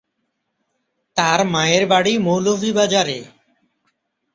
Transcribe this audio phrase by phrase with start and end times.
[1.17, 3.17] তার মায়ের বাড়ি মৌলভীবাজারে।